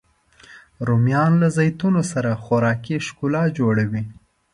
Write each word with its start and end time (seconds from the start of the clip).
رومیان 0.87 1.31
له 1.41 1.47
زیتون 1.57 1.95
سره 2.11 2.31
خوراکي 2.43 2.95
ښکلا 3.05 3.43
جوړوي 3.57 4.03